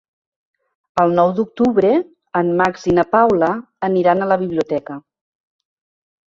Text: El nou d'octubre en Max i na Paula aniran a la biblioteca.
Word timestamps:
El 1.01 1.11
nou 1.19 1.33
d'octubre 1.39 1.91
en 2.41 2.49
Max 2.61 2.87
i 2.93 2.95
na 3.01 3.05
Paula 3.13 3.51
aniran 3.89 4.25
a 4.25 4.31
la 4.33 4.39
biblioteca. 4.45 4.99